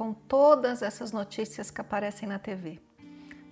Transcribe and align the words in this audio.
com 0.00 0.14
todas 0.14 0.80
essas 0.80 1.12
notícias 1.12 1.70
que 1.70 1.78
aparecem 1.78 2.26
na 2.26 2.38
TV? 2.38 2.80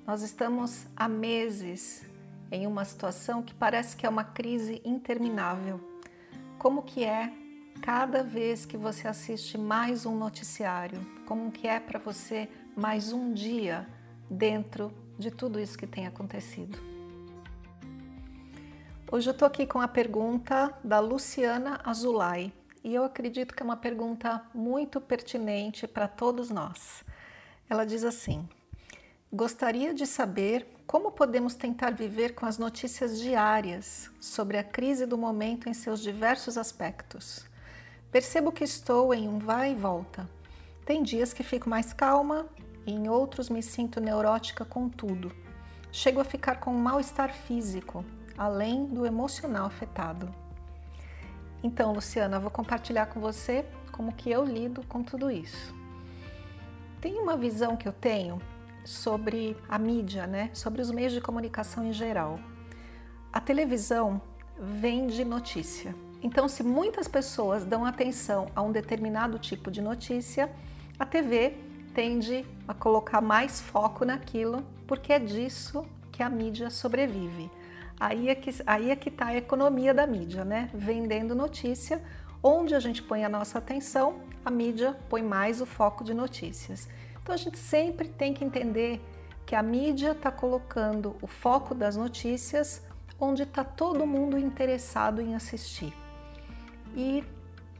Nós 0.06 0.22
estamos 0.22 0.86
há 0.96 1.06
meses 1.06 2.06
em 2.50 2.66
uma 2.66 2.86
situação 2.86 3.42
que 3.42 3.52
parece 3.52 3.94
que 3.94 4.06
é 4.06 4.08
uma 4.08 4.24
crise 4.24 4.80
interminável. 4.82 5.78
Como 6.58 6.84
que 6.84 7.04
é 7.04 7.30
cada 7.82 8.22
vez 8.22 8.64
que 8.64 8.78
você 8.78 9.06
assiste 9.06 9.58
mais 9.58 10.06
um 10.06 10.16
noticiário? 10.16 10.98
Como 11.26 11.52
que 11.52 11.68
é 11.68 11.78
para 11.78 11.98
você 11.98 12.48
mais 12.74 13.12
um 13.12 13.34
dia 13.34 13.86
dentro 14.30 14.90
de 15.18 15.30
tudo 15.30 15.60
isso 15.60 15.76
que 15.76 15.86
tem 15.86 16.06
acontecido? 16.06 16.78
Hoje 19.12 19.28
eu 19.28 19.32
estou 19.32 19.44
aqui 19.44 19.66
com 19.66 19.82
a 19.82 19.88
pergunta 19.88 20.74
da 20.82 20.98
Luciana 20.98 21.78
Azulay 21.84 22.54
e 22.88 22.94
eu 22.94 23.04
acredito 23.04 23.54
que 23.54 23.62
é 23.62 23.66
uma 23.66 23.76
pergunta 23.76 24.42
muito 24.54 24.98
pertinente 24.98 25.86
para 25.86 26.08
todos 26.08 26.48
nós. 26.48 27.04
Ela 27.68 27.84
diz 27.84 28.02
assim: 28.02 28.48
Gostaria 29.30 29.92
de 29.92 30.06
saber 30.06 30.66
como 30.86 31.12
podemos 31.12 31.54
tentar 31.54 31.90
viver 31.90 32.34
com 32.34 32.46
as 32.46 32.56
notícias 32.56 33.20
diárias 33.20 34.10
sobre 34.18 34.56
a 34.56 34.64
crise 34.64 35.04
do 35.04 35.18
momento 35.18 35.68
em 35.68 35.74
seus 35.74 36.00
diversos 36.00 36.56
aspectos. 36.56 37.44
Percebo 38.10 38.50
que 38.50 38.64
estou 38.64 39.12
em 39.12 39.28
um 39.28 39.38
vai 39.38 39.72
e 39.72 39.74
volta. 39.74 40.26
Tem 40.86 41.02
dias 41.02 41.34
que 41.34 41.42
fico 41.42 41.68
mais 41.68 41.92
calma 41.92 42.46
e 42.86 42.92
em 42.92 43.06
outros 43.06 43.50
me 43.50 43.62
sinto 43.62 44.00
neurótica 44.00 44.64
com 44.64 44.88
tudo. 44.88 45.30
Chego 45.92 46.22
a 46.22 46.24
ficar 46.24 46.58
com 46.58 46.70
um 46.70 46.78
mal-estar 46.78 47.34
físico, 47.34 48.02
além 48.38 48.86
do 48.86 49.04
emocional 49.04 49.66
afetado. 49.66 50.47
Então, 51.62 51.92
Luciana, 51.92 52.38
vou 52.38 52.50
compartilhar 52.50 53.06
com 53.06 53.20
você 53.20 53.64
como 53.90 54.12
que 54.12 54.30
eu 54.30 54.44
lido 54.44 54.84
com 54.86 55.02
tudo 55.02 55.30
isso. 55.30 55.74
Tem 57.00 57.18
uma 57.18 57.36
visão 57.36 57.76
que 57.76 57.88
eu 57.88 57.92
tenho 57.92 58.40
sobre 58.84 59.56
a 59.68 59.78
mídia, 59.78 60.26
né? 60.26 60.50
Sobre 60.52 60.80
os 60.80 60.90
meios 60.90 61.12
de 61.12 61.20
comunicação 61.20 61.84
em 61.84 61.92
geral. 61.92 62.38
A 63.32 63.40
televisão 63.40 64.20
vende 64.58 65.24
notícia. 65.24 65.94
Então, 66.22 66.48
se 66.48 66.62
muitas 66.62 67.06
pessoas 67.06 67.64
dão 67.64 67.84
atenção 67.84 68.48
a 68.54 68.62
um 68.62 68.72
determinado 68.72 69.38
tipo 69.38 69.70
de 69.70 69.80
notícia, 69.80 70.50
a 70.98 71.04
TV 71.04 71.56
tende 71.94 72.44
a 72.66 72.74
colocar 72.74 73.20
mais 73.20 73.60
foco 73.60 74.04
naquilo, 74.04 74.64
porque 74.86 75.12
é 75.12 75.18
disso 75.18 75.84
que 76.10 76.22
a 76.22 76.28
mídia 76.28 76.70
sobrevive. 76.70 77.50
Aí 78.00 78.28
é 78.28 78.34
que 78.34 78.50
aí 78.66 78.90
é 78.90 78.96
que 78.96 79.08
está 79.08 79.26
a 79.26 79.36
economia 79.36 79.92
da 79.92 80.06
mídia, 80.06 80.44
né? 80.44 80.70
Vendendo 80.72 81.34
notícia, 81.34 82.02
onde 82.42 82.74
a 82.74 82.80
gente 82.80 83.02
põe 83.02 83.24
a 83.24 83.28
nossa 83.28 83.58
atenção, 83.58 84.20
a 84.44 84.50
mídia 84.50 84.96
põe 85.08 85.22
mais 85.22 85.60
o 85.60 85.66
foco 85.66 86.04
de 86.04 86.14
notícias. 86.14 86.88
Então 87.20 87.34
a 87.34 87.38
gente 87.38 87.58
sempre 87.58 88.08
tem 88.08 88.32
que 88.32 88.44
entender 88.44 89.00
que 89.44 89.54
a 89.54 89.62
mídia 89.62 90.12
está 90.12 90.30
colocando 90.30 91.16
o 91.20 91.26
foco 91.26 91.74
das 91.74 91.96
notícias 91.96 92.86
onde 93.18 93.42
está 93.42 93.64
todo 93.64 94.06
mundo 94.06 94.38
interessado 94.38 95.20
em 95.20 95.34
assistir. 95.34 95.92
E 96.94 97.24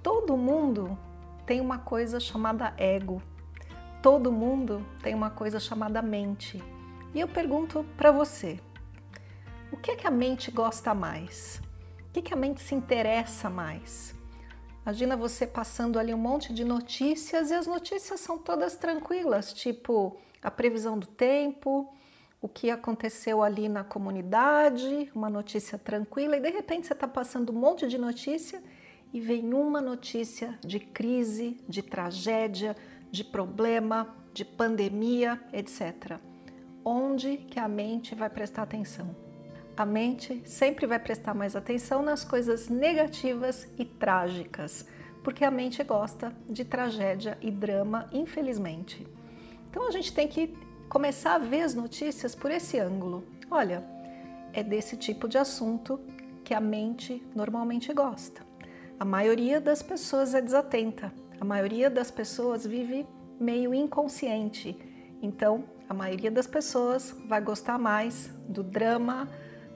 todo 0.02 0.36
mundo 0.36 0.98
tem 1.46 1.60
uma 1.60 1.78
coisa 1.78 2.18
chamada 2.18 2.74
ego. 2.76 3.22
Todo 4.02 4.32
mundo 4.32 4.84
tem 5.02 5.14
uma 5.14 5.30
coisa 5.30 5.60
chamada 5.60 6.02
mente. 6.02 6.62
E 7.14 7.20
eu 7.20 7.28
pergunto 7.28 7.84
para 7.96 8.10
você, 8.10 8.60
que 9.78 9.92
é 9.92 9.96
que 9.96 10.06
a 10.06 10.10
mente 10.10 10.50
gosta 10.50 10.92
mais? 10.92 11.60
O 12.08 12.12
que, 12.12 12.20
é 12.20 12.22
que 12.22 12.34
a 12.34 12.36
mente 12.36 12.60
se 12.60 12.74
interessa 12.74 13.48
mais? 13.48 14.14
Imagina 14.82 15.16
você 15.16 15.46
passando 15.46 15.98
ali 15.98 16.12
um 16.12 16.18
monte 16.18 16.52
de 16.52 16.64
notícias 16.64 17.50
e 17.50 17.54
as 17.54 17.66
notícias 17.66 18.20
são 18.20 18.38
todas 18.38 18.76
tranquilas, 18.76 19.52
tipo 19.52 20.16
a 20.42 20.50
previsão 20.50 20.98
do 20.98 21.06
tempo, 21.06 21.92
o 22.40 22.48
que 22.48 22.70
aconteceu 22.70 23.42
ali 23.42 23.68
na 23.68 23.84
comunidade, 23.84 25.10
uma 25.14 25.28
notícia 25.28 25.76
tranquila, 25.76 26.36
e 26.36 26.40
de 26.40 26.50
repente 26.50 26.86
você 26.86 26.92
está 26.92 27.06
passando 27.06 27.52
um 27.52 27.58
monte 27.58 27.86
de 27.86 27.98
notícia 27.98 28.62
e 29.12 29.20
vem 29.20 29.52
uma 29.52 29.80
notícia 29.80 30.58
de 30.60 30.80
crise, 30.80 31.60
de 31.68 31.82
tragédia, 31.82 32.76
de 33.10 33.24
problema, 33.24 34.16
de 34.32 34.44
pandemia, 34.44 35.40
etc. 35.52 36.18
Onde 36.84 37.36
que 37.36 37.60
a 37.60 37.68
mente 37.68 38.14
vai 38.14 38.30
prestar 38.30 38.62
atenção? 38.62 39.27
A 39.78 39.86
mente 39.86 40.42
sempre 40.44 40.88
vai 40.88 40.98
prestar 40.98 41.34
mais 41.34 41.54
atenção 41.54 42.02
nas 42.02 42.24
coisas 42.24 42.68
negativas 42.68 43.68
e 43.78 43.84
trágicas, 43.84 44.84
porque 45.22 45.44
a 45.44 45.52
mente 45.52 45.84
gosta 45.84 46.32
de 46.50 46.64
tragédia 46.64 47.38
e 47.40 47.48
drama, 47.48 48.08
infelizmente. 48.12 49.06
Então 49.70 49.86
a 49.86 49.92
gente 49.92 50.12
tem 50.12 50.26
que 50.26 50.52
começar 50.88 51.36
a 51.36 51.38
ver 51.38 51.62
as 51.62 51.74
notícias 51.74 52.34
por 52.34 52.50
esse 52.50 52.76
ângulo. 52.76 53.22
Olha, 53.48 53.84
é 54.52 54.64
desse 54.64 54.96
tipo 54.96 55.28
de 55.28 55.38
assunto 55.38 56.00
que 56.42 56.52
a 56.52 56.60
mente 56.60 57.22
normalmente 57.32 57.92
gosta. 57.94 58.44
A 58.98 59.04
maioria 59.04 59.60
das 59.60 59.80
pessoas 59.80 60.34
é 60.34 60.40
desatenta, 60.40 61.12
a 61.40 61.44
maioria 61.44 61.88
das 61.88 62.10
pessoas 62.10 62.66
vive 62.66 63.06
meio 63.38 63.72
inconsciente. 63.72 64.76
Então, 65.22 65.62
a 65.88 65.94
maioria 65.94 66.32
das 66.32 66.48
pessoas 66.48 67.14
vai 67.28 67.40
gostar 67.40 67.78
mais 67.78 68.26
do 68.48 68.64
drama, 68.64 69.28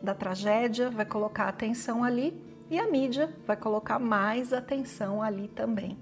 da 0.02 0.14
tragédia 0.14 0.90
vai 0.90 1.04
colocar 1.04 1.48
atenção 1.48 2.02
ali 2.02 2.40
e 2.70 2.78
a 2.78 2.90
mídia 2.90 3.32
vai 3.46 3.56
colocar 3.56 3.98
mais 3.98 4.52
atenção 4.52 5.22
ali 5.22 5.48
também. 5.48 5.96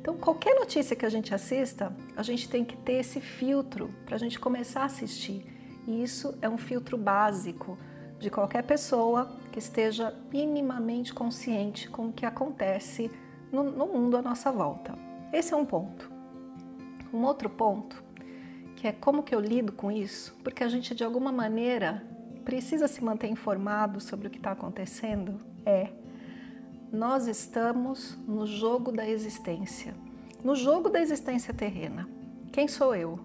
Então, 0.00 0.16
qualquer 0.16 0.54
notícia 0.54 0.94
que 0.94 1.06
a 1.06 1.08
gente 1.08 1.34
assista, 1.34 1.92
a 2.16 2.22
gente 2.22 2.48
tem 2.48 2.64
que 2.64 2.76
ter 2.76 2.94
esse 2.94 3.20
filtro 3.20 3.92
para 4.04 4.14
a 4.16 4.18
gente 4.18 4.38
começar 4.38 4.82
a 4.82 4.84
assistir. 4.84 5.44
E 5.86 6.02
isso 6.02 6.36
é 6.42 6.48
um 6.48 6.58
filtro 6.58 6.96
básico 6.96 7.78
de 8.18 8.30
qualquer 8.30 8.62
pessoa 8.62 9.30
que 9.50 9.58
esteja 9.58 10.14
minimamente 10.32 11.12
consciente 11.12 11.88
com 11.88 12.08
o 12.08 12.12
que 12.12 12.24
acontece 12.24 13.10
no, 13.50 13.64
no 13.64 13.86
mundo 13.86 14.16
à 14.16 14.22
nossa 14.22 14.52
volta. 14.52 14.96
Esse 15.32 15.54
é 15.54 15.56
um 15.56 15.64
ponto. 15.64 16.10
Um 17.12 17.22
outro 17.24 17.48
ponto, 17.48 18.02
que 18.76 18.86
é 18.86 18.92
como 18.92 19.22
que 19.22 19.34
eu 19.34 19.40
lido 19.40 19.72
com 19.72 19.90
isso, 19.90 20.36
porque 20.42 20.62
a 20.62 20.68
gente 20.68 20.94
de 20.94 21.02
alguma 21.04 21.32
maneira 21.32 22.15
precisa 22.46 22.86
se 22.86 23.02
manter 23.02 23.26
informado 23.26 24.00
sobre 24.00 24.28
o 24.28 24.30
que 24.30 24.36
está 24.36 24.52
acontecendo 24.52 25.40
é 25.66 25.88
nós 26.92 27.26
estamos 27.26 28.16
no 28.24 28.46
jogo 28.46 28.92
da 28.92 29.06
existência, 29.06 29.92
no 30.44 30.54
jogo 30.54 30.88
da 30.88 31.00
existência 31.00 31.52
terrena. 31.52 32.08
Quem 32.52 32.68
sou 32.68 32.94
eu? 32.94 33.18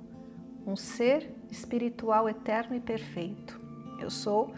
Um 0.66 0.76
ser 0.76 1.36
espiritual 1.52 2.28
eterno 2.28 2.76
e 2.76 2.80
perfeito. 2.80 3.62
Eu 4.00 4.10
sou 4.10 4.56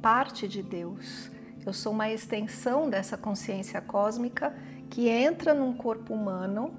parte 0.00 0.48
de 0.48 0.62
Deus. 0.62 1.30
Eu 1.66 1.74
sou 1.74 1.92
uma 1.92 2.10
extensão 2.10 2.88
dessa 2.88 3.18
consciência 3.18 3.82
cósmica 3.82 4.56
que 4.88 5.10
entra 5.10 5.52
num 5.52 5.74
corpo 5.74 6.14
humano 6.14 6.74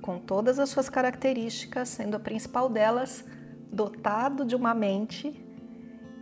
com 0.00 0.18
todas 0.18 0.58
as 0.58 0.70
suas 0.70 0.88
características, 0.88 1.90
sendo 1.90 2.16
a 2.16 2.20
principal 2.20 2.70
delas 2.70 3.22
dotado 3.70 4.46
de 4.46 4.56
uma 4.56 4.72
mente 4.72 5.43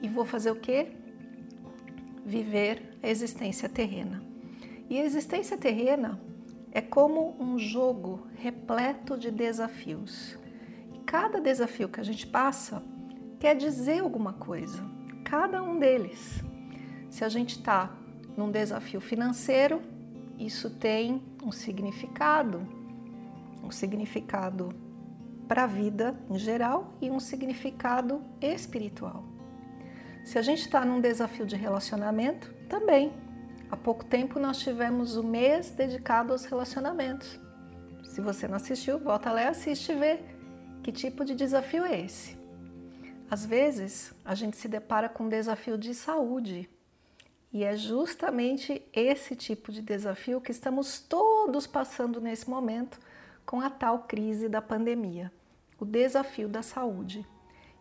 e 0.02 0.08
vou 0.08 0.24
fazer 0.24 0.50
o 0.50 0.56
quê? 0.56 0.88
Viver 2.26 2.98
a 3.02 3.08
existência 3.08 3.68
terrena. 3.68 4.22
E 4.90 4.98
a 4.98 5.04
existência 5.04 5.56
terrena 5.56 6.20
é 6.72 6.80
como 6.80 7.36
um 7.40 7.58
jogo 7.58 8.26
repleto 8.36 9.16
de 9.16 9.30
desafios. 9.30 10.36
E 10.92 10.98
cada 10.98 11.40
desafio 11.40 11.88
que 11.88 12.00
a 12.00 12.02
gente 12.02 12.26
passa 12.26 12.82
quer 13.38 13.56
dizer 13.56 14.00
alguma 14.00 14.32
coisa, 14.32 14.84
cada 15.24 15.62
um 15.62 15.78
deles. 15.78 16.42
Se 17.08 17.24
a 17.24 17.28
gente 17.28 17.56
está 17.58 17.94
num 18.36 18.50
desafio 18.50 19.00
financeiro, 19.00 19.80
isso 20.38 20.70
tem 20.70 21.22
um 21.42 21.52
significado, 21.52 22.66
um 23.62 23.70
significado 23.70 24.70
para 25.46 25.64
a 25.64 25.66
vida 25.66 26.18
em 26.30 26.38
geral 26.38 26.94
e 27.00 27.10
um 27.10 27.20
significado 27.20 28.22
espiritual. 28.40 29.31
Se 30.24 30.38
a 30.38 30.42
gente 30.42 30.60
está 30.60 30.84
num 30.84 31.00
desafio 31.00 31.44
de 31.44 31.56
relacionamento, 31.56 32.52
também. 32.68 33.12
Há 33.70 33.76
pouco 33.76 34.04
tempo 34.04 34.38
nós 34.38 34.58
tivemos 34.58 35.16
o 35.16 35.22
mês 35.22 35.70
dedicado 35.70 36.32
aos 36.32 36.44
relacionamentos. 36.44 37.40
Se 38.04 38.20
você 38.20 38.46
não 38.46 38.56
assistiu, 38.56 38.98
volta 38.98 39.32
lá 39.32 39.42
e 39.42 39.46
assiste 39.46 39.92
e 39.92 39.94
vê 39.94 40.20
que 40.82 40.92
tipo 40.92 41.24
de 41.24 41.34
desafio 41.34 41.84
é 41.84 42.00
esse. 42.00 42.36
Às 43.30 43.46
vezes, 43.46 44.14
a 44.24 44.34
gente 44.34 44.56
se 44.56 44.68
depara 44.68 45.08
com 45.08 45.24
um 45.24 45.28
desafio 45.28 45.78
de 45.78 45.94
saúde. 45.94 46.68
E 47.52 47.64
é 47.64 47.76
justamente 47.76 48.82
esse 48.92 49.34
tipo 49.34 49.72
de 49.72 49.82
desafio 49.82 50.40
que 50.40 50.50
estamos 50.50 51.00
todos 51.00 51.66
passando 51.66 52.20
nesse 52.20 52.48
momento 52.48 52.98
com 53.44 53.60
a 53.60 53.68
tal 53.68 54.00
crise 54.00 54.48
da 54.48 54.62
pandemia 54.62 55.30
o 55.82 55.84
desafio 55.84 56.48
da 56.48 56.62
saúde. 56.62 57.26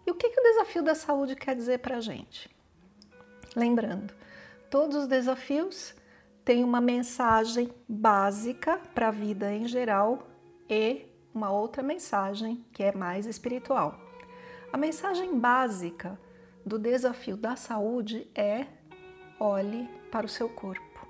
E 0.06 0.12
o 0.12 0.16
que, 0.16 0.30
que 0.30 0.40
o 0.40 0.44
desafio 0.44 0.84
da 0.84 0.96
saúde 0.96 1.36
quer 1.36 1.56
dizer 1.56 1.80
para 1.80 1.98
a 1.98 2.02
gente? 2.02 2.50
Lembrando, 3.56 4.14
todos 4.70 4.96
os 4.96 5.08
desafios 5.08 5.94
têm 6.44 6.64
uma 6.64 6.82
mensagem 6.82 7.72
básica 7.88 8.80
para 8.94 9.10
a 9.10 9.12
vida 9.12 9.54
em 9.54 9.68
geral 9.68 10.28
e 10.70 11.06
uma 11.34 11.52
outra 11.52 11.84
mensagem 11.84 12.66
que 12.72 12.84
é 12.84 12.92
mais 12.92 13.26
espiritual. 13.26 14.00
A 14.72 14.78
mensagem 14.78 15.38
básica 15.38 16.20
do 16.66 16.80
desafio 16.80 17.36
da 17.36 17.56
saúde 17.56 18.28
é 18.34 18.68
olhe 19.40 19.90
para 20.12 20.26
o 20.26 20.30
seu 20.30 20.48
corpo. 20.48 21.08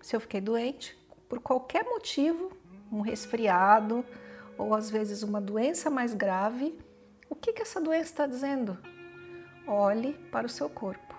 Se 0.00 0.16
eu 0.16 0.20
fiquei 0.20 0.40
doente, 0.40 0.98
por 1.28 1.40
qualquer 1.40 1.84
motivo, 1.84 2.50
um 2.90 3.00
resfriado 3.00 4.04
ou 4.56 4.74
às 4.74 4.90
vezes 4.90 5.22
uma 5.22 5.40
doença 5.40 5.90
mais 5.90 6.14
grave, 6.14 6.76
o 7.28 7.34
que, 7.34 7.52
que 7.52 7.62
essa 7.62 7.80
doença 7.80 8.10
está 8.10 8.26
dizendo? 8.26 8.78
Olhe 9.66 10.14
para 10.32 10.46
o 10.46 10.50
seu 10.50 10.68
corpo. 10.68 11.14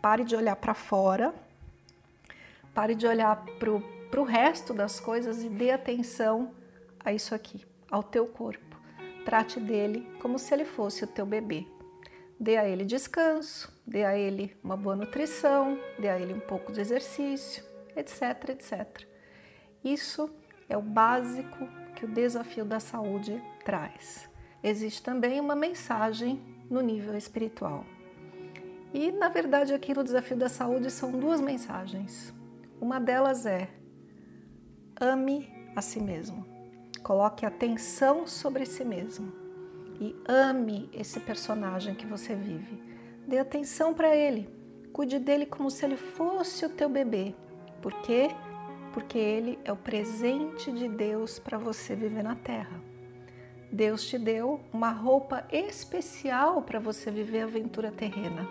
Pare 0.00 0.24
de 0.24 0.34
olhar 0.34 0.56
para 0.56 0.74
fora, 0.74 1.32
pare 2.74 2.94
de 2.94 3.06
olhar 3.06 3.44
para 3.58 4.20
o 4.20 4.24
resto 4.24 4.74
das 4.74 4.98
coisas 4.98 5.44
e 5.44 5.48
dê 5.48 5.70
atenção 5.70 6.52
a 6.98 7.12
isso 7.12 7.34
aqui, 7.34 7.64
ao 7.90 8.02
teu 8.02 8.26
corpo. 8.26 8.76
Trate 9.24 9.60
dele 9.60 10.08
como 10.20 10.38
se 10.38 10.52
ele 10.52 10.64
fosse 10.64 11.04
o 11.04 11.06
teu 11.06 11.24
bebê. 11.24 11.64
Dê 12.38 12.56
a 12.56 12.66
ele 12.66 12.84
descanso, 12.84 13.72
dê 13.86 14.04
a 14.04 14.18
ele 14.18 14.56
uma 14.64 14.76
boa 14.76 14.96
nutrição, 14.96 15.78
dê 15.96 16.08
a 16.08 16.18
ele 16.18 16.34
um 16.34 16.40
pouco 16.40 16.72
de 16.72 16.80
exercício, 16.80 17.62
etc, 17.94 18.48
etc. 18.48 19.06
Isso 19.84 20.28
é 20.68 20.76
o 20.76 20.82
básico 20.82 21.68
que 21.94 22.04
o 22.04 22.08
desafio 22.08 22.64
da 22.64 22.80
saúde 22.80 23.40
traz. 23.64 24.31
Existe 24.62 25.02
também 25.02 25.40
uma 25.40 25.56
mensagem 25.56 26.40
no 26.70 26.80
nível 26.80 27.16
espiritual. 27.16 27.84
E, 28.94 29.10
na 29.10 29.28
verdade, 29.28 29.72
aqui 29.72 29.94
no 29.94 30.04
desafio 30.04 30.36
da 30.36 30.48
saúde 30.48 30.90
são 30.90 31.10
duas 31.10 31.40
mensagens. 31.40 32.32
Uma 32.80 33.00
delas 33.00 33.46
é: 33.46 33.68
ame 35.00 35.50
a 35.74 35.80
si 35.80 36.00
mesmo. 36.00 36.46
Coloque 37.02 37.44
atenção 37.44 38.26
sobre 38.26 38.64
si 38.64 38.84
mesmo 38.84 39.32
e 40.00 40.14
ame 40.28 40.88
esse 40.92 41.18
personagem 41.18 41.94
que 41.94 42.06
você 42.06 42.34
vive. 42.34 42.80
Dê 43.26 43.38
atenção 43.38 43.92
para 43.92 44.14
ele. 44.14 44.48
Cuide 44.92 45.18
dele 45.18 45.46
como 45.46 45.70
se 45.70 45.84
ele 45.84 45.96
fosse 45.96 46.66
o 46.66 46.68
teu 46.68 46.88
bebê. 46.88 47.34
Por 47.80 47.92
quê? 48.02 48.30
Porque 48.92 49.18
ele 49.18 49.58
é 49.64 49.72
o 49.72 49.76
presente 49.76 50.70
de 50.70 50.88
Deus 50.88 51.38
para 51.38 51.56
você 51.56 51.96
viver 51.96 52.22
na 52.22 52.36
terra. 52.36 52.91
Deus 53.72 54.04
te 54.04 54.18
deu 54.18 54.60
uma 54.70 54.90
roupa 54.90 55.46
especial 55.50 56.60
para 56.60 56.78
você 56.78 57.10
viver 57.10 57.40
a 57.40 57.44
aventura 57.44 57.90
terrena. 57.90 58.46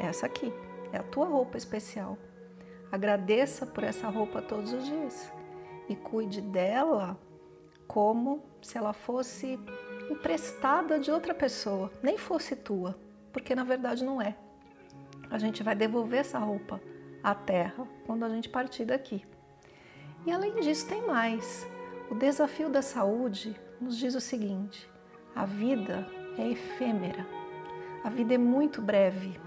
Essa 0.00 0.26
aqui 0.26 0.52
é 0.92 0.96
a 0.96 1.02
tua 1.04 1.26
roupa 1.26 1.56
especial. 1.56 2.18
Agradeça 2.90 3.64
por 3.64 3.84
essa 3.84 4.08
roupa 4.08 4.42
todos 4.42 4.72
os 4.72 4.84
dias 4.84 5.32
e 5.88 5.94
cuide 5.94 6.40
dela 6.40 7.16
como 7.86 8.42
se 8.60 8.76
ela 8.76 8.92
fosse 8.92 9.60
emprestada 10.10 10.98
de 10.98 11.08
outra 11.08 11.32
pessoa, 11.32 11.92
nem 12.02 12.18
fosse 12.18 12.56
tua, 12.56 12.98
porque 13.32 13.54
na 13.54 13.62
verdade 13.62 14.04
não 14.04 14.20
é. 14.20 14.36
A 15.30 15.38
gente 15.38 15.62
vai 15.62 15.76
devolver 15.76 16.18
essa 16.18 16.40
roupa 16.40 16.80
à 17.22 17.32
terra 17.32 17.86
quando 18.06 18.24
a 18.24 18.28
gente 18.28 18.48
partir 18.48 18.84
daqui. 18.84 19.24
E 20.26 20.32
além 20.32 20.56
disso, 20.56 20.88
tem 20.88 21.06
mais. 21.06 21.64
O 22.10 22.14
desafio 22.16 22.68
da 22.68 22.82
saúde 22.82 23.56
nos 23.80 23.96
diz 23.96 24.14
o 24.14 24.20
seguinte: 24.20 24.90
a 25.34 25.44
vida 25.44 26.06
é 26.38 26.50
efêmera, 26.50 27.26
a 28.02 28.08
vida 28.08 28.34
é 28.34 28.38
muito 28.38 28.82
breve. 28.82 29.38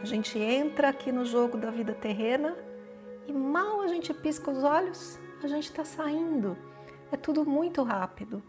A 0.00 0.04
gente 0.04 0.38
entra 0.38 0.88
aqui 0.88 1.10
no 1.10 1.24
jogo 1.24 1.56
da 1.56 1.70
vida 1.70 1.94
terrena 1.94 2.56
e 3.26 3.32
mal 3.32 3.80
a 3.80 3.88
gente 3.88 4.12
pisca 4.12 4.50
os 4.50 4.62
olhos, 4.62 5.18
a 5.42 5.46
gente 5.46 5.64
está 5.64 5.84
saindo 5.84 6.56
é 7.10 7.16
tudo 7.16 7.44
muito 7.44 7.82
rápido. 7.82 8.42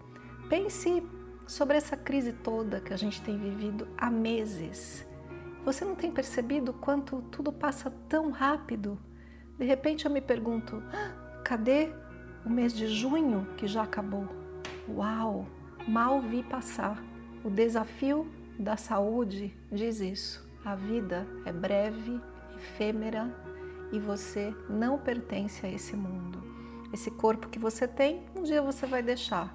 Pense 0.49 1.03
sobre 1.45 1.77
essa 1.77 1.95
crise 1.95 2.33
toda 2.33 2.81
que 2.81 2.93
a 2.93 2.97
gente 2.97 3.21
tem 3.21 3.37
vivido 3.37 3.87
há 3.97 4.09
meses. 4.09 5.05
Você 5.63 5.83
não 5.83 5.95
tem 5.95 6.11
percebido 6.11 6.73
quanto 6.73 7.21
tudo 7.23 7.51
passa 7.51 7.91
tão 8.07 8.31
rápido? 8.31 8.99
De 9.57 9.65
repente 9.65 10.05
eu 10.05 10.11
me 10.11 10.21
pergunto: 10.21 10.81
ah, 10.91 11.41
cadê 11.43 11.91
o 12.45 12.49
mês 12.49 12.73
de 12.73 12.87
junho 12.87 13.47
que 13.57 13.67
já 13.67 13.83
acabou? 13.83 14.27
Uau, 14.89 15.45
mal 15.87 16.21
vi 16.21 16.43
passar. 16.43 17.03
O 17.43 17.49
desafio 17.49 18.27
da 18.57 18.77
saúde 18.77 19.55
diz 19.71 19.99
isso. 19.99 20.47
A 20.63 20.75
vida 20.75 21.27
é 21.45 21.51
breve, 21.51 22.21
efêmera 22.55 23.33
e 23.91 23.99
você 23.99 24.53
não 24.69 24.97
pertence 24.97 25.65
a 25.65 25.69
esse 25.69 25.95
mundo. 25.95 26.43
Esse 26.93 27.11
corpo 27.11 27.49
que 27.49 27.59
você 27.59 27.87
tem, 27.87 28.25
um 28.35 28.43
dia 28.43 28.61
você 28.61 28.85
vai 28.85 29.03
deixar. 29.03 29.53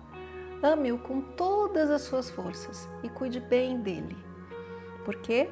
Ame-o 0.62 0.98
com 0.98 1.20
todas 1.20 1.90
as 1.90 2.02
suas 2.02 2.30
forças 2.30 2.88
e 3.02 3.08
cuide 3.08 3.40
bem 3.40 3.80
dele. 3.80 4.16
Por 5.04 5.16
quê? 5.16 5.50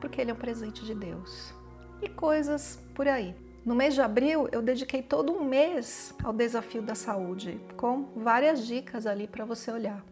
Porque 0.00 0.20
ele 0.20 0.30
é 0.30 0.34
um 0.34 0.36
presente 0.36 0.84
de 0.84 0.94
Deus. 0.94 1.54
E 2.02 2.08
coisas 2.08 2.82
por 2.94 3.08
aí. 3.08 3.34
No 3.62 3.74
mês 3.74 3.92
de 3.92 4.00
abril, 4.00 4.48
eu 4.52 4.62
dediquei 4.62 5.02
todo 5.02 5.30
um 5.30 5.44
mês 5.44 6.14
ao 6.24 6.32
desafio 6.32 6.80
da 6.80 6.94
saúde, 6.94 7.60
com 7.76 8.04
várias 8.16 8.66
dicas 8.66 9.06
ali 9.06 9.28
para 9.28 9.44
você 9.44 9.70
olhar. 9.70 10.02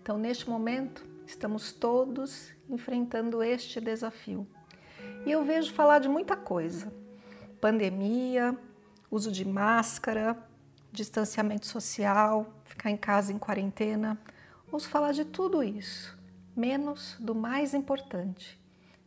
Então, 0.00 0.16
neste 0.16 0.48
momento, 0.48 1.04
estamos 1.26 1.72
todos 1.72 2.52
enfrentando 2.70 3.42
este 3.42 3.80
desafio. 3.80 4.46
E 5.26 5.32
eu 5.32 5.42
vejo 5.42 5.72
falar 5.72 5.98
de 5.98 6.08
muita 6.08 6.36
coisa: 6.36 6.92
pandemia, 7.60 8.56
uso 9.10 9.32
de 9.32 9.44
máscara, 9.44 10.38
distanciamento 10.92 11.66
social, 11.66 12.54
ficar 12.62 12.88
em 12.88 12.96
casa 12.96 13.32
em 13.32 13.38
quarentena. 13.38 14.16
Vamos 14.66 14.86
falar 14.86 15.10
de 15.10 15.24
tudo 15.24 15.60
isso, 15.60 16.16
menos 16.54 17.16
do 17.18 17.34
mais 17.34 17.74
importante. 17.74 18.60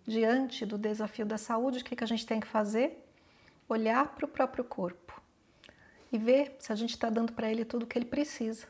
Diante 0.06 0.66
do 0.66 0.78
desafio 0.78 1.26
da 1.26 1.38
saúde, 1.38 1.80
o 1.80 1.84
que 1.84 2.04
a 2.04 2.08
gente 2.08 2.26
tem 2.26 2.42
que 2.42 2.48
fazer? 2.48 3.05
Olhar 3.68 4.16
para 4.16 4.26
o 4.26 4.28
próprio 4.28 4.64
corpo 4.64 5.22
e 6.12 6.18
ver 6.18 6.56
se 6.60 6.72
a 6.72 6.76
gente 6.76 6.92
está 6.92 7.10
dando 7.10 7.34
para 7.34 7.52
ele 7.52 7.66
tudo 7.66 7.84
o 7.84 7.88
que 7.88 7.98
ele 7.98 8.06
precisa. 8.06 8.68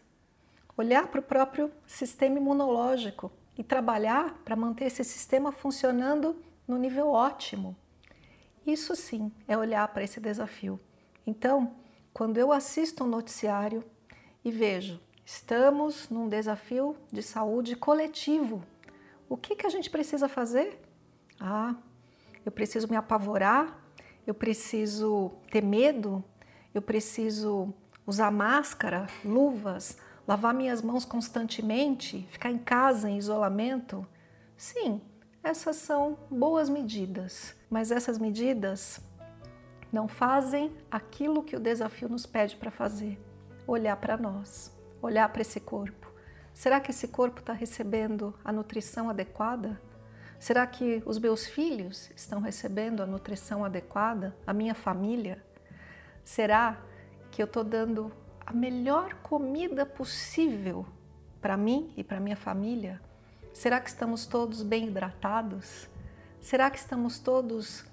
Olhar 0.77 1.07
para 1.07 1.19
o 1.19 1.23
próprio 1.23 1.71
sistema 1.85 2.37
imunológico 2.37 3.31
e 3.57 3.63
trabalhar 3.63 4.33
para 4.43 4.55
manter 4.55 4.85
esse 4.85 5.03
sistema 5.03 5.51
funcionando 5.51 6.41
no 6.67 6.77
nível 6.77 7.09
ótimo. 7.09 7.75
Isso 8.65 8.95
sim 8.95 9.31
é 9.47 9.57
olhar 9.57 9.87
para 9.89 10.03
esse 10.03 10.19
desafio. 10.19 10.79
Então, 11.25 11.75
quando 12.13 12.37
eu 12.37 12.51
assisto 12.51 13.03
um 13.03 13.07
noticiário 13.07 13.83
e 14.43 14.51
vejo, 14.51 14.99
estamos 15.25 16.09
num 16.09 16.27
desafio 16.27 16.95
de 17.11 17.21
saúde 17.21 17.75
coletivo, 17.75 18.63
o 19.29 19.37
que, 19.37 19.55
que 19.55 19.65
a 19.65 19.69
gente 19.69 19.89
precisa 19.89 20.27
fazer? 20.27 20.81
Ah, 21.39 21.75
eu 22.45 22.51
preciso 22.51 22.87
me 22.87 22.95
apavorar, 22.95 23.84
eu 24.25 24.34
preciso 24.34 25.32
ter 25.51 25.63
medo, 25.63 26.24
eu 26.74 26.82
preciso 26.82 27.74
usar 28.05 28.32
máscara, 28.32 29.08
luvas, 29.24 29.98
lavar 30.27 30.53
minhas 30.53 30.82
mãos 30.82 31.05
constantemente, 31.05 32.27
ficar 32.29 32.51
em 32.51 32.58
casa 32.58 33.10
em 33.10 33.17
isolamento? 33.17 34.05
Sim, 34.58 35.01
essas 35.44 35.75
são 35.75 36.17
boas 36.29 36.70
medidas, 36.70 37.55
mas 37.70 37.91
essas 37.91 38.17
medidas 38.17 39.00
não 39.91 40.08
fazem 40.08 40.75
aquilo 40.89 41.44
que 41.44 41.55
o 41.55 41.60
desafio 41.60 42.10
nos 42.10 42.25
pede 42.25 42.55
para 42.55 42.72
fazer: 42.72 43.20
olhar 43.67 43.96
para 43.98 44.17
nós, 44.17 44.72
olhar 45.01 45.29
para 45.29 45.41
esse 45.41 45.60
corpo. 45.60 46.12
Será 46.53 46.79
que 46.79 46.91
esse 46.91 47.10
corpo 47.10 47.41
está 47.41 47.53
recebendo 47.53 48.34
a 48.44 48.51
nutrição 48.51 49.10
adequada? 49.10 49.79
Será 50.45 50.67
que 50.67 51.01
os 51.07 51.17
meus 51.17 51.47
filhos 51.47 52.11
estão 52.15 52.39
recebendo 52.39 53.01
a 53.01 53.07
nutrição 53.07 53.65
adequada? 53.65 54.37
A 54.45 54.53
minha 54.53 54.75
família? 54.75 55.43
Será 56.23 56.79
que 57.31 57.41
eu 57.41 57.47
estou 57.47 57.63
dando 57.63 58.11
a 58.45 58.53
melhor 58.53 59.15
comida 59.23 59.87
possível 59.87 60.85
para 61.41 61.57
mim 61.57 61.91
e 61.97 62.03
para 62.03 62.19
minha 62.19 62.35
família? 62.35 63.01
Será 63.55 63.79
que 63.79 63.89
estamos 63.89 64.27
todos 64.27 64.61
bem 64.61 64.85
hidratados? 64.85 65.89
Será 66.39 66.69
que 66.69 66.77
estamos 66.77 67.17
todos 67.17 67.83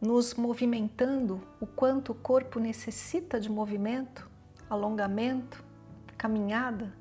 nos 0.00 0.34
movimentando 0.34 1.40
o 1.60 1.66
quanto 1.68 2.10
o 2.10 2.16
corpo 2.16 2.58
necessita 2.58 3.38
de 3.38 3.48
movimento, 3.48 4.28
alongamento, 4.68 5.62
caminhada? 6.16 6.92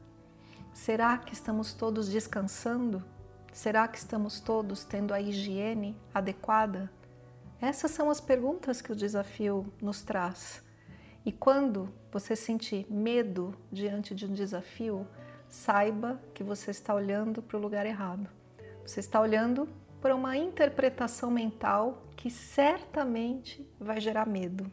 Será 0.71 1.17
que 1.17 1.33
estamos 1.33 1.73
todos 1.73 2.07
descansando? 2.07 3.03
Será 3.51 3.87
que 3.87 3.97
estamos 3.97 4.39
todos 4.39 4.83
tendo 4.83 5.13
a 5.13 5.21
higiene 5.21 5.95
adequada? 6.13 6.91
Essas 7.59 7.91
são 7.91 8.09
as 8.09 8.21
perguntas 8.21 8.81
que 8.81 8.91
o 8.91 8.95
desafio 8.95 9.71
nos 9.81 10.01
traz. 10.03 10.63
E 11.25 11.31
quando 11.31 11.91
você 12.11 12.35
sentir 12.35 12.85
medo 12.89 13.57
diante 13.71 14.13
de 14.13 14.25
um 14.25 14.33
desafio, 14.33 15.07
saiba 15.49 16.21
que 16.33 16.43
você 16.43 16.71
está 16.71 16.93
olhando 16.93 17.41
para 17.41 17.57
o 17.57 17.61
lugar 17.61 17.85
errado. 17.85 18.29
Você 18.85 18.99
está 18.99 19.19
olhando 19.19 19.67
para 19.99 20.15
uma 20.15 20.37
interpretação 20.37 21.31
mental 21.31 22.03
que 22.15 22.29
certamente 22.29 23.67
vai 23.79 23.99
gerar 23.99 24.27
medo. 24.27 24.71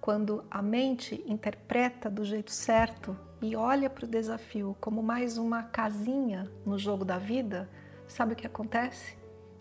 Quando 0.00 0.44
a 0.50 0.60
mente 0.60 1.22
interpreta 1.26 2.10
do 2.10 2.24
jeito 2.24 2.50
certo 2.50 3.16
e 3.42 3.56
olha 3.56 3.88
para 3.88 4.04
o 4.04 4.08
desafio 4.08 4.76
como 4.80 5.02
mais 5.02 5.38
uma 5.38 5.62
casinha 5.62 6.50
no 6.64 6.78
jogo 6.78 7.04
da 7.04 7.18
vida, 7.18 7.68
sabe 8.06 8.34
o 8.34 8.36
que 8.36 8.46
acontece? 8.46 9.16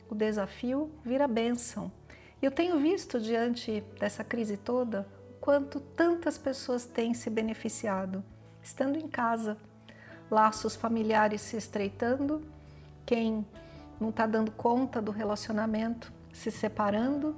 O 0.09 0.15
desafio 0.15 0.91
vira 1.03 1.27
bênção. 1.27 1.91
Eu 2.41 2.51
tenho 2.51 2.79
visto 2.79 3.19
diante 3.19 3.83
dessa 3.99 4.23
crise 4.23 4.57
toda 4.57 5.07
o 5.29 5.33
quanto 5.39 5.79
tantas 5.79 6.37
pessoas 6.37 6.85
têm 6.85 7.13
se 7.13 7.29
beneficiado 7.29 8.23
estando 8.61 8.97
em 8.97 9.07
casa, 9.07 9.57
laços 10.29 10.75
familiares 10.75 11.41
se 11.41 11.57
estreitando, 11.57 12.41
quem 13.05 13.45
não 13.99 14.09
está 14.09 14.27
dando 14.27 14.51
conta 14.51 15.01
do 15.01 15.11
relacionamento 15.11 16.13
se 16.31 16.51
separando, 16.51 17.35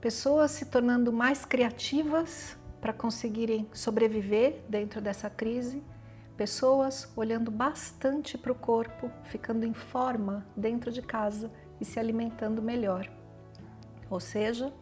pessoas 0.00 0.52
se 0.52 0.66
tornando 0.66 1.12
mais 1.12 1.44
criativas 1.44 2.56
para 2.80 2.92
conseguirem 2.92 3.68
sobreviver 3.72 4.62
dentro 4.68 5.00
dessa 5.00 5.28
crise, 5.28 5.82
pessoas 6.36 7.12
olhando 7.14 7.50
bastante 7.50 8.38
para 8.38 8.52
o 8.52 8.54
corpo, 8.54 9.10
ficando 9.24 9.66
em 9.66 9.74
forma 9.74 10.46
dentro 10.56 10.90
de 10.90 11.02
casa 11.02 11.50
e 11.80 11.84
se 11.84 12.00
alimentando 12.00 12.62
melhor. 12.62 13.10
Ou 14.08 14.18
seja, 14.18 14.72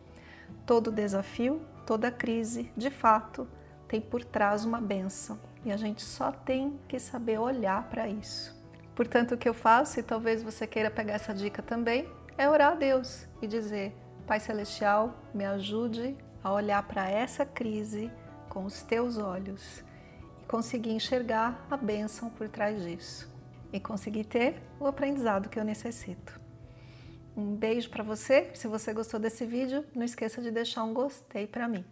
todo 0.64 0.92
desafio, 0.92 1.60
toda 1.84 2.10
crise, 2.10 2.70
de 2.76 2.90
fato, 2.90 3.48
tem 3.88 4.00
por 4.00 4.22
trás 4.24 4.64
uma 4.64 4.80
benção 4.80 5.38
e 5.64 5.72
a 5.72 5.76
gente 5.76 6.02
só 6.02 6.30
tem 6.30 6.78
que 6.86 6.98
saber 6.98 7.38
olhar 7.38 7.88
para 7.88 8.08
isso. 8.08 8.56
Portanto, 8.94 9.34
o 9.34 9.38
que 9.38 9.48
eu 9.48 9.54
faço, 9.54 10.00
e 10.00 10.02
talvez 10.02 10.42
você 10.42 10.66
queira 10.66 10.90
pegar 10.90 11.14
essa 11.14 11.34
dica 11.34 11.62
também, 11.62 12.08
é 12.36 12.48
orar 12.48 12.72
a 12.72 12.74
Deus 12.74 13.26
e 13.40 13.46
dizer: 13.46 13.94
Pai 14.26 14.40
Celestial, 14.40 15.14
me 15.34 15.44
ajude 15.44 16.16
a 16.42 16.52
olhar 16.52 16.82
para 16.86 17.08
essa 17.08 17.44
crise 17.44 18.10
com 18.48 18.64
os 18.64 18.82
teus 18.82 19.18
olhos 19.18 19.84
e 20.42 20.46
conseguir 20.46 20.90
enxergar 20.90 21.66
a 21.70 21.76
bênção 21.76 22.30
por 22.30 22.48
trás 22.48 22.82
disso 22.82 23.28
e 23.72 23.78
conseguir 23.78 24.24
ter 24.24 24.62
o 24.80 24.86
aprendizado 24.86 25.48
que 25.48 25.58
eu 25.58 25.64
necessito. 25.64 26.40
Um 27.36 27.54
beijo 27.54 27.88
para 27.90 28.02
você. 28.02 28.50
Se 28.54 28.66
você 28.66 28.92
gostou 28.92 29.20
desse 29.20 29.46
vídeo, 29.46 29.84
não 29.94 30.04
esqueça 30.04 30.42
de 30.42 30.50
deixar 30.50 30.82
um 30.82 30.92
gostei 30.92 31.46
para 31.46 31.68
mim. 31.68 31.84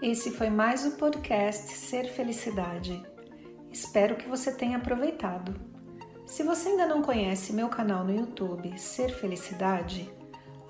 Esse 0.00 0.30
foi 0.30 0.50
mais 0.50 0.86
o 0.86 0.96
podcast 0.96 1.72
Ser 1.72 2.08
Felicidade. 2.08 3.00
Espero 3.70 4.16
que 4.16 4.28
você 4.28 4.52
tenha 4.52 4.78
aproveitado. 4.78 5.54
Se 6.26 6.42
você 6.42 6.70
ainda 6.70 6.86
não 6.86 7.02
conhece 7.02 7.52
meu 7.52 7.68
canal 7.68 8.04
no 8.04 8.14
YouTube 8.14 8.78
Ser 8.78 9.10
Felicidade, 9.10 10.10